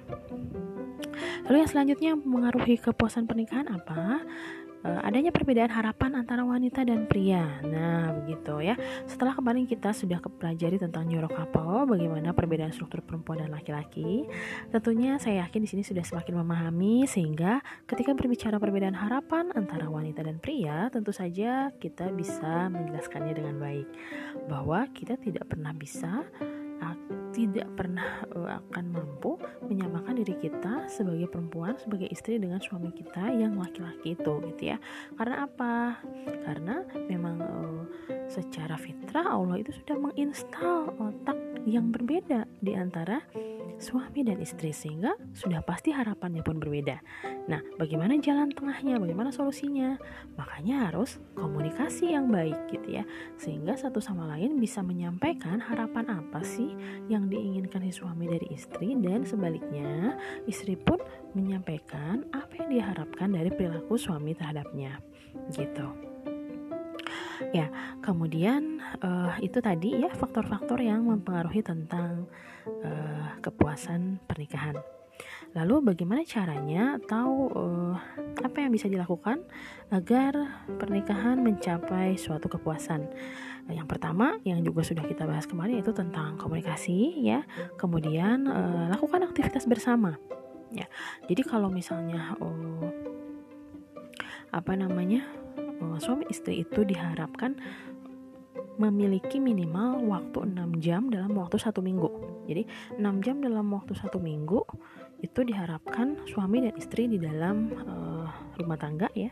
Lalu 1.47 1.65
yang 1.65 1.69
selanjutnya 1.71 2.11
mengaruhi 2.13 2.77
kepuasan 2.77 3.25
pernikahan 3.25 3.71
apa? 3.71 4.21
Uh, 4.83 5.01
adanya 5.03 5.31
perbedaan 5.33 5.71
harapan 5.71 6.19
antara 6.19 6.43
wanita 6.43 6.83
dan 6.86 7.05
pria. 7.09 7.62
Nah, 7.65 8.15
begitu 8.21 8.63
ya. 8.63 8.75
Setelah 9.05 9.36
kemarin 9.36 9.65
kita 9.67 9.91
sudah 9.91 10.19
pelajari 10.21 10.79
tentang 10.79 11.07
couple, 11.29 11.89
bagaimana 11.89 12.31
perbedaan 12.31 12.71
struktur 12.71 13.03
perempuan 13.03 13.43
dan 13.43 13.51
laki-laki. 13.51 14.25
Tentunya 14.71 15.17
saya 15.19 15.45
yakin 15.48 15.62
di 15.65 15.69
sini 15.69 15.83
sudah 15.83 16.03
semakin 16.05 16.41
memahami 16.41 17.05
sehingga 17.09 17.59
ketika 17.89 18.15
berbicara 18.15 18.62
perbedaan 18.62 18.95
harapan 18.95 19.51
antara 19.55 19.89
wanita 19.89 20.24
dan 20.24 20.38
pria, 20.39 20.88
tentu 20.93 21.12
saja 21.12 21.74
kita 21.77 22.12
bisa 22.13 22.69
menjelaskannya 22.71 23.33
dengan 23.36 23.55
baik 23.57 23.88
bahwa 24.48 24.88
kita 24.95 25.17
tidak 25.19 25.50
pernah 25.50 25.74
bisa 25.75 26.24
tidak 27.39 27.67
pernah 27.79 28.27
uh, 28.36 28.60
akan 28.60 28.86
mampu 28.91 29.39
menyamakan 29.63 30.19
diri 30.19 30.36
kita 30.43 30.91
sebagai 30.91 31.31
perempuan 31.31 31.79
sebagai 31.79 32.12
istri 32.12 32.36
dengan 32.36 32.60
suami 32.60 32.91
kita 32.91 33.31
yang 33.31 33.55
laki-laki 33.55 34.19
itu 34.19 34.34
gitu 34.51 34.75
ya 34.75 34.77
karena 35.15 35.48
apa 35.48 36.03
karena 36.43 36.84
memang 37.08 37.38
uh, 37.39 37.81
secara 38.27 38.75
fitrah 38.75 39.31
Allah 39.31 39.63
itu 39.63 39.72
sudah 39.72 39.96
menginstal 39.96 40.91
otak 41.00 41.38
yang 41.63 41.96
berbeda 41.96 42.43
di 42.60 42.75
antara 42.75 43.24
suami 43.79 44.27
dan 44.27 44.43
istri 44.43 44.75
sehingga 44.75 45.15
sudah 45.31 45.63
pasti 45.63 45.96
harapannya 45.96 46.43
pun 46.43 46.60
berbeda. 46.60 47.00
Nah, 47.48 47.63
bagaimana 47.79 48.19
jalan 48.19 48.51
tengahnya? 48.51 49.00
Bagaimana 49.00 49.31
solusinya? 49.31 49.96
Makanya 50.36 50.91
harus 50.91 51.17
komunikasi 51.34 52.13
yang 52.13 52.27
baik 52.29 52.60
gitu 52.69 53.00
ya. 53.01 53.03
Sehingga 53.39 53.79
satu 53.79 54.03
sama 54.03 54.27
lain 54.36 54.60
bisa 54.60 54.84
menyampaikan 54.84 55.63
harapan 55.63 56.12
apa 56.12 56.43
sih 56.43 56.75
yang 57.08 57.28
diinginkan 57.29 57.86
si 57.88 57.93
suami 57.93 58.25
dari 58.25 58.50
istri 58.51 58.98
dan 58.98 59.24
sebaliknya 59.24 60.17
istri 60.50 60.74
pun 60.75 60.98
menyampaikan 61.38 62.25
apa 62.33 62.65
yang 62.65 62.69
diharapkan 62.74 63.29
dari 63.31 63.53
perilaku 63.53 63.95
suami 63.95 64.33
terhadapnya. 64.33 64.98
Gitu. 65.53 65.88
Ya, 67.55 67.71
kemudian 68.03 68.83
uh, 69.00 69.39
itu 69.39 69.63
tadi 69.63 70.03
ya 70.03 70.12
faktor-faktor 70.12 70.83
yang 70.83 71.07
mempengaruhi 71.07 71.63
tentang 71.63 72.27
uh, 72.83 73.39
kepuasan 73.39 74.19
pernikahan. 74.27 74.75
Lalu 75.58 75.94
bagaimana 75.94 76.22
caranya 76.25 77.01
atau 77.01 77.50
uh, 77.50 77.96
apa 78.46 78.58
yang 78.62 78.70
bisa 78.70 78.86
dilakukan 78.86 79.41
agar 79.89 80.62
pernikahan 80.77 81.41
mencapai 81.41 82.13
suatu 82.22 82.46
kepuasan? 82.46 83.10
Yang 83.70 83.88
pertama 83.89 84.38
yang 84.46 84.62
juga 84.62 84.86
sudah 84.86 85.06
kita 85.06 85.25
bahas 85.25 85.50
kemarin 85.50 85.82
itu 85.82 85.89
tentang 85.89 86.38
komunikasi 86.38 87.25
ya. 87.25 87.41
Kemudian 87.82 88.46
uh, 88.46 88.94
lakukan 88.94 89.25
aktivitas 89.25 89.65
bersama. 89.65 90.18
Ya. 90.70 90.86
Jadi 91.25 91.41
kalau 91.41 91.74
misalnya 91.74 92.38
uh, 92.38 92.89
apa 94.53 94.74
namanya? 94.77 95.25
suami 96.00 96.27
istri 96.27 96.68
itu 96.68 96.84
diharapkan 96.84 97.56
memiliki 98.79 99.44
minimal 99.44 100.00
waktu 100.08 100.48
6 100.56 100.79
jam 100.79 101.12
dalam 101.12 101.36
waktu 101.36 101.60
satu 101.60 101.84
minggu. 101.84 102.08
Jadi 102.48 102.63
6 102.96 103.25
jam 103.25 103.44
dalam 103.44 103.68
waktu 103.75 103.91
satu 103.91 104.24
minggu 104.24 104.63
itu 105.19 105.39
diharapkan 105.43 106.23
suami 106.31 106.63
dan 106.63 106.73
istri 106.79 107.11
di 107.11 107.19
dalam 107.19 107.71
uh, 107.85 108.27
rumah 108.55 108.79
tangga 108.79 109.07
ya, 109.11 109.31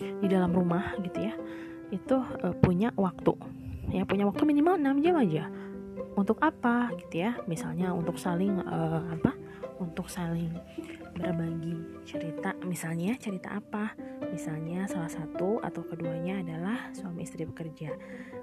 di 0.00 0.26
dalam 0.28 0.52
rumah 0.52 0.96
gitu 1.04 1.18
ya, 1.20 1.34
itu 1.92 2.16
uh, 2.16 2.54
punya 2.64 2.88
waktu, 2.96 3.36
ya 3.92 4.08
punya 4.08 4.24
waktu 4.24 4.42
minimal 4.48 4.80
6 4.80 5.04
jam 5.04 5.14
aja. 5.20 5.44
Untuk 6.18 6.38
apa 6.42 6.90
gitu 6.98 7.26
ya? 7.26 7.38
Misalnya 7.46 7.94
untuk 7.94 8.18
saling 8.18 8.58
uh, 8.64 9.02
apa? 9.14 9.34
Untuk 9.80 10.10
saling 10.12 10.52
berbagi 11.20 12.06
cerita 12.06 12.54
misalnya 12.62 13.18
cerita 13.18 13.58
apa 13.58 13.94
misalnya 14.30 14.86
salah 14.86 15.10
satu 15.10 15.58
atau 15.58 15.82
keduanya 15.82 16.40
adalah 16.40 16.94
suami 16.94 17.26
istri 17.26 17.42
bekerja 17.44 17.90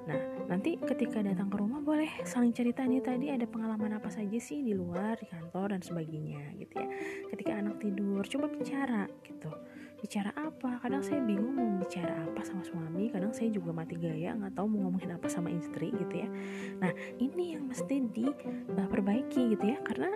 nah 0.07 0.19
nanti 0.51 0.79
ketika 0.79 1.23
datang 1.23 1.47
ke 1.47 1.57
rumah 1.59 1.79
boleh 1.79 2.07
saling 2.27 2.51
cerita 2.51 2.83
nih 2.83 3.03
tadi 3.03 3.27
ada 3.31 3.47
pengalaman 3.47 3.99
apa 3.99 4.11
saja 4.11 4.37
sih 4.39 4.63
di 4.63 4.75
luar 4.75 5.19
di 5.19 5.27
kantor 5.27 5.75
dan 5.75 5.81
sebagainya 5.83 6.55
gitu 6.59 6.75
ya 6.79 6.87
ketika 7.31 7.51
anak 7.59 7.75
tidur 7.79 8.23
coba 8.23 8.47
bicara 8.51 9.03
gitu 9.23 9.51
bicara 9.97 10.29
apa 10.37 10.77
kadang 10.81 11.01
saya 11.01 11.19
bingung 11.25 11.57
mau 11.57 11.65
bicara 11.81 12.13
apa 12.29 12.45
sama 12.45 12.61
suami 12.61 13.09
kadang 13.09 13.33
saya 13.33 13.49
juga 13.49 13.73
mati 13.73 13.97
gaya 13.97 14.37
nggak 14.37 14.53
tahu 14.53 14.69
mau 14.69 14.87
ngomongin 14.87 15.17
apa 15.17 15.25
sama 15.25 15.49
istri 15.49 15.89
gitu 15.89 16.15
ya 16.21 16.29
nah 16.77 16.91
ini 17.17 17.57
yang 17.57 17.65
mesti 17.65 18.05
diperbaiki 18.13 19.57
gitu 19.57 19.65
ya 19.65 19.81
karena 19.81 20.09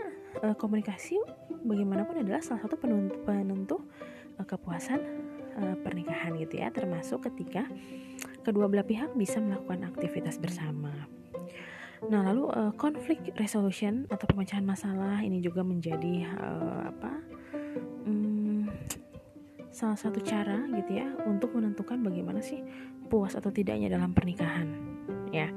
uh, 0.46 0.56
komunikasi 0.56 1.18
bagaimanapun 1.66 2.22
adalah 2.22 2.42
salah 2.46 2.62
satu 2.62 2.78
penentu, 2.78 3.18
penentu 3.26 3.78
uh, 4.38 4.46
kepuasan 4.46 5.02
uh, 5.58 5.76
pernikahan 5.82 6.38
gitu 6.38 6.62
ya 6.62 6.70
termasuk 6.70 7.26
ketika 7.34 7.66
kedua 8.46 8.70
belah 8.70 8.86
pihak 8.86 9.18
bisa 9.18 9.42
melakukan 9.42 9.90
aktivitas 9.90 10.38
bersama 10.38 10.94
Nah, 12.02 12.26
lalu 12.26 12.50
uh, 12.50 12.74
konflik 12.82 13.22
resolution 13.38 14.10
atau 14.10 14.26
pemecahan 14.26 14.66
masalah 14.66 15.22
ini 15.22 15.38
juga 15.38 15.62
menjadi 15.62 16.26
uh, 16.34 16.90
apa? 16.90 17.31
Salah 19.72 19.98
satu 19.98 20.20
cara 20.20 20.68
gitu 20.68 20.92
ya 21.00 21.08
untuk 21.26 21.56
menentukan 21.56 22.04
bagaimana 22.04 22.44
sih 22.44 22.62
puas 23.08 23.36
atau 23.36 23.52
tidaknya 23.52 23.92
dalam 23.92 24.12
pernikahan 24.12 24.92
ya. 25.32 25.48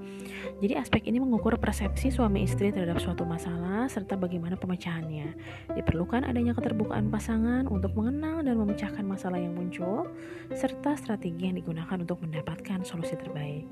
Jadi 0.63 0.75
aspek 0.79 1.11
ini 1.11 1.19
mengukur 1.19 1.59
persepsi 1.59 2.09
suami 2.15 2.47
istri 2.47 2.71
terhadap 2.71 3.03
suatu 3.03 3.27
masalah 3.27 3.91
serta 3.91 4.15
bagaimana 4.15 4.55
pemecahannya. 4.55 5.35
Diperlukan 5.75 6.25
adanya 6.25 6.55
keterbukaan 6.55 7.11
pasangan 7.11 7.67
untuk 7.67 7.93
mengenal 7.99 8.41
dan 8.47 8.55
memecahkan 8.57 9.03
masalah 9.03 9.43
yang 9.43 9.53
muncul 9.53 10.09
serta 10.55 10.95
strategi 10.95 11.51
yang 11.51 11.59
digunakan 11.59 11.99
untuk 11.99 12.23
mendapatkan 12.23 12.87
solusi 12.87 13.19
terbaik. 13.19 13.67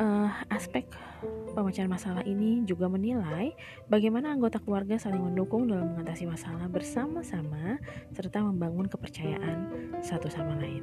Uh, 0.00 0.32
aspek 0.48 0.88
pemecahan 1.52 1.90
masalah 1.90 2.22
ini 2.24 2.62
juga 2.64 2.86
menilai 2.86 3.52
bagaimana 3.90 4.32
anggota 4.32 4.62
keluarga 4.62 4.96
saling 4.96 5.20
mendukung 5.20 5.66
dalam 5.66 5.94
mengatasi 5.94 6.26
masalah 6.26 6.70
bersama-sama 6.70 7.78
serta 8.14 8.40
membangun 8.40 8.86
kepercayaan 8.86 9.58
satu 10.00 10.30
sama 10.30 10.56
lain. 10.58 10.82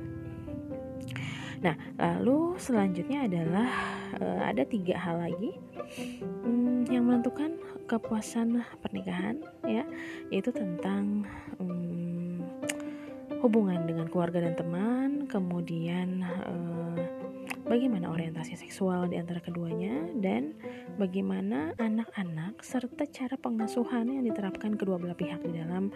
Nah, 1.57 1.73
lalu 1.97 2.53
selanjutnya 2.61 3.25
adalah 3.25 3.69
uh, 4.21 4.41
ada 4.45 4.61
tiga 4.61 4.93
hal 4.93 5.25
lagi 5.25 5.57
um, 6.45 6.85
yang 6.85 7.09
menentukan 7.09 7.57
kepuasan 7.89 8.61
pernikahan, 8.83 9.41
ya, 9.65 9.81
yaitu 10.29 10.53
tentang 10.53 11.25
um, 11.57 12.45
hubungan 13.41 13.89
dengan 13.89 14.05
keluarga 14.05 14.45
dan 14.45 14.53
teman, 14.53 15.25
kemudian 15.25 16.21
uh, 16.21 16.76
bagaimana 17.67 18.09
orientasi 18.11 18.55
seksual 18.55 19.11
di 19.11 19.19
antara 19.19 19.43
keduanya, 19.43 20.07
dan 20.17 20.55
bagaimana 20.95 21.75
anak-anak 21.77 22.63
serta 22.63 23.05
cara 23.07 23.35
pengasuhan 23.35 24.09
yang 24.09 24.23
diterapkan 24.25 24.79
kedua 24.79 24.97
belah 24.97 25.15
pihak 25.15 25.43
di 25.43 25.59
dalam 25.59 25.91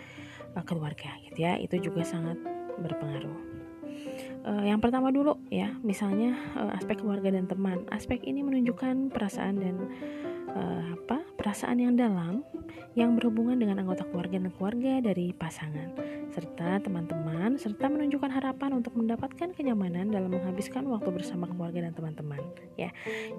uh, 0.53 0.63
keluarga, 0.67 1.15
gitu 1.25 1.47
ya, 1.47 1.55
itu 1.57 1.79
juga 1.91 2.03
sangat 2.05 2.37
berpengaruh. 2.79 3.39
Uh, 4.41 4.65
yang 4.65 4.81
pertama 4.81 5.13
dulu 5.13 5.37
ya, 5.53 5.73
misalnya 5.85 6.33
uh, 6.57 6.75
aspek 6.75 6.99
keluarga 6.99 7.31
dan 7.31 7.45
teman. 7.45 7.85
Aspek 7.93 8.25
ini 8.25 8.41
menunjukkan 8.41 9.13
perasaan 9.13 9.61
dan 9.61 9.75
uh, 10.55 10.84
apa? 10.96 11.17
perasaan 11.36 11.81
yang 11.81 11.98
dalam 11.98 12.46
yang 12.93 13.17
berhubungan 13.17 13.58
dengan 13.58 13.81
anggota 13.81 14.05
keluarga 14.05 14.38
dan 14.38 14.51
keluarga 14.53 15.01
dari 15.01 15.34
pasangan 15.34 15.96
serta 16.31 16.79
teman-teman 16.79 17.60
serta 17.60 17.91
menunjukkan 17.91 18.31
harapan 18.31 18.79
untuk 18.79 18.96
mendapatkan 18.96 19.51
kenyamanan 19.51 20.08
dalam 20.13 20.31
menghabiskan 20.31 20.88
waktu 20.88 21.12
bersama 21.12 21.50
keluarga 21.51 21.84
dan 21.84 21.93
teman-teman 21.98 22.39
ya. 22.79 22.93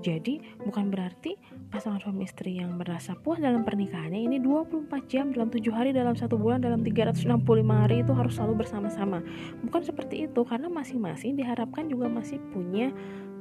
Jadi 0.04 0.44
bukan 0.60 0.92
berarti 0.92 1.40
pasangan 1.72 2.04
suami 2.04 2.28
istri 2.28 2.60
yang 2.60 2.76
merasa 2.76 3.16
puas 3.16 3.40
dalam 3.40 3.64
pernikahannya 3.64 4.20
ini 4.28 4.36
24 4.44 4.92
jam 5.08 5.32
dalam 5.32 5.48
tujuh 5.48 5.72
hari 5.72 5.96
dalam 5.96 6.12
satu 6.12 6.36
bulan 6.36 6.60
dalam 6.60 6.84
365 6.84 7.24
hari 7.70 8.04
itu 8.04 8.12
harus 8.12 8.34
selalu 8.36 8.66
bersama-sama. 8.66 9.24
Bukan 9.64 9.82
seperti 9.86 10.28
itu 10.28 10.40
karena 10.44 10.68
masing-masing 10.68 11.38
diharapkan 11.38 11.88
juga 11.88 12.12
masih 12.12 12.36
punya 12.52 12.92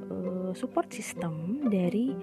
uh, 0.08 0.52
support 0.56 0.88
system 0.96 1.66
dari 1.68 2.16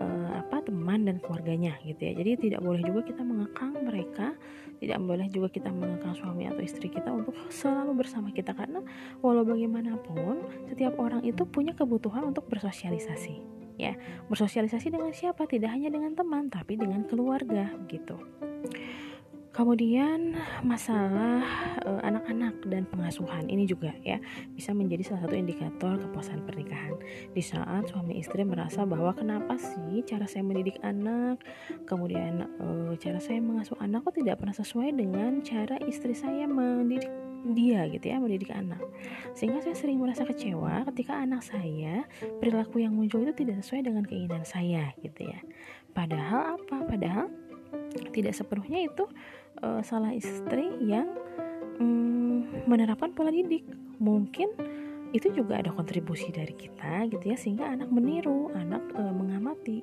uh, 0.00 0.44
apa 0.44 0.53
teman 0.84 1.08
dan 1.08 1.16
keluarganya 1.16 1.80
gitu 1.80 1.96
ya. 1.96 2.12
Jadi 2.12 2.30
tidak 2.44 2.60
boleh 2.60 2.84
juga 2.84 3.00
kita 3.08 3.24
mengekang 3.24 3.72
mereka 3.88 4.36
tidak 4.84 5.00
boleh 5.00 5.32
juga 5.32 5.48
kita 5.48 5.72
mengekang 5.72 6.12
suami 6.12 6.44
atau 6.44 6.60
istri 6.60 6.92
kita 6.92 7.08
untuk 7.08 7.32
selalu 7.48 8.04
bersama 8.04 8.28
kita. 8.28 8.52
Karena 8.52 8.84
walau 9.24 9.48
bagaimanapun 9.48 10.44
setiap 10.68 11.00
orang 11.00 11.24
itu 11.24 11.48
punya 11.48 11.72
kebutuhan 11.72 12.28
untuk 12.28 12.44
bersosialisasi 12.52 13.40
ya. 13.80 13.96
Bersosialisasi 14.28 14.92
dengan 14.92 15.16
siapa? 15.16 15.48
Tidak 15.48 15.72
hanya 15.72 15.88
dengan 15.88 16.12
teman 16.12 16.52
tapi 16.52 16.76
dengan 16.76 17.08
keluarga 17.08 17.72
gitu 17.88 18.20
Kemudian 19.54 20.34
masalah 20.66 21.46
eh, 21.86 22.00
anak-anak 22.02 22.58
dan 22.66 22.82
pengasuhan 22.90 23.46
ini 23.46 23.70
juga 23.70 23.94
ya 24.02 24.18
bisa 24.50 24.74
menjadi 24.74 25.14
salah 25.14 25.30
satu 25.30 25.38
indikator 25.38 25.94
kepuasan 25.94 26.42
pernikahan. 26.42 26.98
Di 27.30 27.38
saat 27.38 27.86
suami 27.86 28.18
istri 28.18 28.42
merasa 28.42 28.82
bahwa 28.82 29.14
kenapa 29.14 29.54
sih 29.54 30.02
cara 30.02 30.26
saya 30.26 30.42
mendidik 30.42 30.82
anak, 30.82 31.38
kemudian 31.86 32.50
uh, 32.58 32.92
cara 32.98 33.22
saya 33.22 33.38
mengasuh 33.38 33.78
anak 33.78 34.02
kok 34.02 34.18
tidak 34.18 34.42
pernah 34.42 34.56
sesuai 34.58 34.90
dengan 34.90 35.38
cara 35.46 35.78
istri 35.86 36.18
saya 36.18 36.50
mendidik 36.50 37.10
dia 37.52 37.84
gitu 37.92 38.10
ya 38.10 38.16
mendidik 38.18 38.50
anak. 38.50 38.80
Sehingga 39.38 39.62
saya 39.62 39.76
sering 39.76 40.02
merasa 40.02 40.26
kecewa 40.26 40.82
ketika 40.90 41.20
anak 41.20 41.44
saya 41.44 42.08
perilaku 42.42 42.82
yang 42.82 42.96
muncul 42.96 43.22
itu 43.22 43.36
tidak 43.36 43.62
sesuai 43.62 43.86
dengan 43.86 44.02
keinginan 44.02 44.42
saya 44.42 44.90
gitu 45.04 45.28
ya. 45.28 45.38
Padahal 45.92 46.58
apa? 46.58 46.76
Padahal 46.88 47.28
tidak 48.10 48.34
sepenuhnya 48.34 48.86
itu 48.86 49.04
uh, 49.62 49.82
salah 49.84 50.10
istri 50.10 50.72
yang 50.82 51.06
um, 51.78 52.48
menerapkan 52.66 53.12
pola 53.12 53.30
didik. 53.30 53.62
Mungkin 54.02 54.50
itu 55.14 55.30
juga 55.30 55.62
ada 55.62 55.70
kontribusi 55.70 56.34
dari 56.34 56.50
kita 56.58 57.06
gitu 57.06 57.22
ya 57.22 57.38
sehingga 57.38 57.70
anak 57.70 57.86
meniru 57.86 58.50
anak 58.50 58.82
e, 58.98 59.02
mengamati 59.14 59.78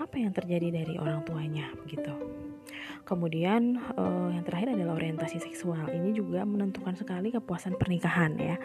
apa 0.00 0.16
yang 0.18 0.32
terjadi 0.34 0.82
dari 0.82 0.94
orang 0.98 1.22
tuanya 1.26 1.70
gitu 1.86 2.14
kemudian 3.04 3.76
e, 3.76 4.04
yang 4.32 4.40
terakhir 4.48 4.72
adalah 4.72 4.96
orientasi 4.96 5.36
seksual. 5.36 5.92
Ini 5.92 6.16
juga 6.16 6.40
menentukan 6.48 6.96
sekali 6.96 7.28
kepuasan 7.28 7.76
pernikahan 7.76 8.32
ya. 8.40 8.56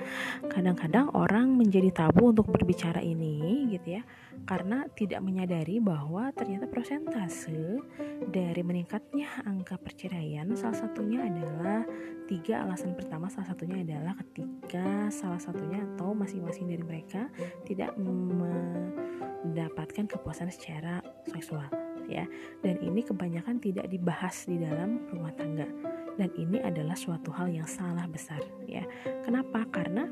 Kadang-kadang 0.48 1.12
orang 1.12 1.60
menjadi 1.60 1.92
tabu 1.92 2.32
untuk 2.32 2.48
berbicara 2.48 3.04
ini 3.04 3.68
gitu 3.76 4.00
ya 4.00 4.02
karena 4.48 4.88
tidak 4.96 5.20
menyadari 5.20 5.84
bahwa 5.84 6.32
ternyata 6.32 6.64
prosentase 6.70 7.82
dari 8.30 8.62
meningkatnya 8.64 9.28
angka 9.44 9.76
perceraian 9.76 10.48
salah 10.56 10.78
satunya 10.78 11.28
adalah 11.28 11.84
tiga 12.30 12.62
alasan 12.64 12.94
pertama 12.94 13.26
salah 13.28 13.52
satunya 13.52 13.82
adalah 13.82 14.14
ketika 14.22 15.10
salah 15.10 15.42
satunya 15.42 15.82
atau 15.94 16.14
masing-masing 16.14 16.70
dari 16.70 16.84
mereka 16.86 17.26
tidak 17.66 17.98
mendapatkan 18.00 20.08
kepuasan 20.08 20.54
secara 20.54 21.02
seksual 21.28 21.68
ya. 22.10 22.26
Dan 22.66 22.82
ini 22.82 23.06
kebanyakan 23.06 23.62
tidak 23.62 23.88
dibahas 23.88 24.50
di 24.50 24.58
dalam 24.58 25.06
rumah 25.14 25.32
tangga. 25.38 25.70
Dan 26.18 26.34
ini 26.36 26.60
adalah 26.60 26.98
suatu 26.98 27.32
hal 27.32 27.48
yang 27.48 27.70
salah 27.70 28.04
besar 28.10 28.42
ya. 28.68 28.84
Kenapa? 29.24 29.64
Karena 29.72 30.04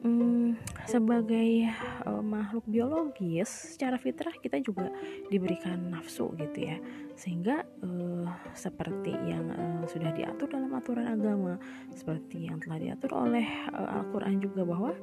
hmm, 0.00 0.56
sebagai 0.88 1.68
uh, 2.08 2.24
makhluk 2.24 2.64
biologis 2.64 3.76
secara 3.76 4.00
fitrah 4.00 4.32
kita 4.40 4.56
juga 4.64 4.88
diberikan 5.28 5.92
nafsu 5.92 6.32
gitu 6.38 6.64
ya. 6.64 6.80
Sehingga 7.18 7.66
uh, 7.84 8.30
seperti 8.56 9.12
yang 9.12 9.52
uh, 9.52 9.84
sudah 9.84 10.14
diatur 10.16 10.48
dalam 10.48 10.72
aturan 10.72 11.12
agama 11.12 11.60
seperti 11.92 12.48
yang 12.48 12.56
telah 12.62 12.80
diatur 12.80 13.12
oleh 13.12 13.44
uh, 13.74 14.00
Al-Quran 14.00 14.40
juga 14.40 14.64
bahwa 14.64 14.96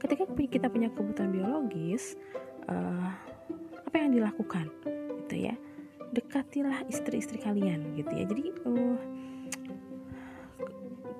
ketika 0.00 0.24
kita 0.24 0.72
punya 0.72 0.88
kebutuhan 0.88 1.34
biologis 1.34 2.16
uh, 2.70 3.12
apa 3.90 4.06
yang 4.06 4.14
dilakukan 4.14 4.70
gitu 5.26 5.50
ya. 5.50 5.54
Dekatilah 6.14 6.86
istri-istri 6.86 7.42
kalian 7.42 7.98
gitu 7.98 8.12
ya. 8.14 8.22
Jadi 8.22 8.44
uh, 8.62 8.98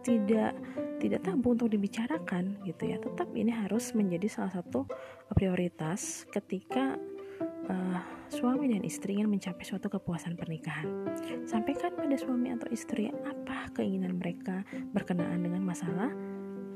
tidak 0.06 0.54
tidak 1.02 1.20
tabu 1.26 1.59
untuk 1.59 1.66
dibicarakan 1.74 2.62
gitu 2.62 2.94
ya. 2.94 3.02
Tetap 3.02 3.26
ini 3.35 3.50
harus 3.50 3.90
menjadi 3.90 4.30
salah 4.30 4.54
satu 4.54 4.87
prioritas 5.35 6.30
ketika 6.30 6.94
uh, 7.66 7.98
suami 8.30 8.70
dan 8.70 8.87
istri 8.87 9.18
ingin 9.18 9.26
mencapai 9.26 9.66
suatu 9.66 9.90
kepuasan 9.90 10.38
pernikahan. 10.38 11.11
Sampaikan 11.50 11.90
pada 11.98 12.14
suami 12.14 12.54
atau 12.54 12.70
istri 12.70 13.11
apa 13.11 13.66
keinginan 13.74 14.14
mereka 14.14 14.62
berkenaan 14.94 15.42
dengan 15.42 15.66
masalah 15.66 16.14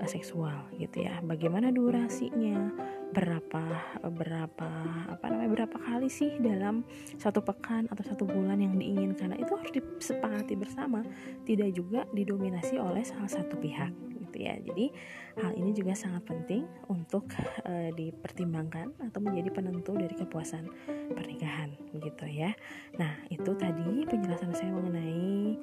seksual 0.05 0.69
gitu 0.77 1.07
ya 1.07 1.23
bagaimana 1.25 1.71
durasinya 1.71 2.71
berapa 3.15 3.65
berapa 4.11 4.71
apa 5.07 5.25
namanya 5.31 5.65
berapa 5.65 5.77
kali 5.79 6.11
sih 6.11 6.35
dalam 6.43 6.83
satu 7.17 7.41
pekan 7.41 7.87
atau 7.89 8.03
satu 8.03 8.27
bulan 8.27 8.59
yang 8.59 8.75
diinginkan 8.75 9.33
nah, 9.33 9.39
itu 9.39 9.55
harus 9.55 9.71
disepakati 9.71 10.59
bersama 10.59 11.07
tidak 11.47 11.71
juga 11.73 12.05
didominasi 12.11 12.77
oleh 12.77 13.07
salah 13.07 13.31
satu 13.31 13.55
pihak 13.57 14.15
gitu 14.35 14.51
ya. 14.51 14.59
Jadi 14.59 14.91
hal 15.39 15.53
ini 15.55 15.71
juga 15.71 15.95
sangat 15.95 16.27
penting 16.27 16.67
untuk 16.91 17.31
uh, 17.63 17.91
dipertimbangkan 17.95 18.91
atau 19.07 19.23
menjadi 19.23 19.55
penentu 19.55 19.95
dari 19.95 20.15
kepuasan 20.19 20.67
pernikahan 21.15 21.71
gitu 21.95 22.27
ya. 22.27 22.51
Nah, 22.99 23.15
itu 23.31 23.55
tadi 23.55 24.03
penjelasan 24.11 24.51
saya 24.59 24.75
mengenai 24.75 25.55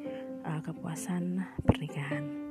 uh, 0.48 0.62
kepuasan 0.64 1.44
pernikahan. 1.68 2.51